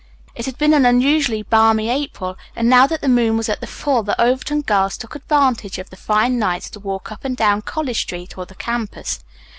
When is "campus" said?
8.55-9.19